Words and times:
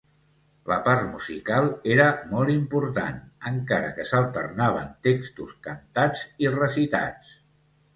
La 0.69 0.77
part 0.87 1.03
musical 1.09 1.69
era 1.97 2.07
molt 2.33 2.53
important, 2.55 3.21
encara 3.53 3.95
que 4.01 4.09
s'alternaven 4.15 4.93
textos 5.11 5.57
cantats 5.71 6.29
i 6.47 6.57
recitats. 6.63 7.37